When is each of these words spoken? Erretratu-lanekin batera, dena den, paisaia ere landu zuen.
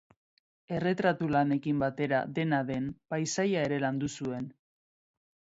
Erretratu-lanekin 0.77 1.83
batera, 1.83 2.21
dena 2.39 2.63
den, 2.71 2.89
paisaia 3.15 3.67
ere 3.69 3.79
landu 3.87 4.11
zuen. 4.19 4.51